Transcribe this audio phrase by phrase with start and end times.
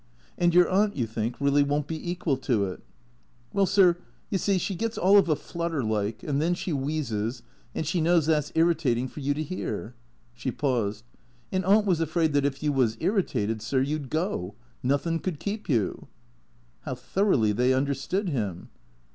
[0.39, 2.81] "And your aunt, you think, really won't be equal to it?""
[3.53, 3.97] Well, sir,
[4.31, 7.43] you see, she gets all of a flutter like, and then she w'eezes,
[7.75, 9.93] and she knows that 's irritating for you to hear."
[10.33, 11.05] She paused."
[11.51, 14.55] And Aunt was afraid that if you was irritated, sir, you 'd go.
[14.81, 16.07] Nothin' could keep you."
[16.81, 18.69] (How thoroughly they understood him!)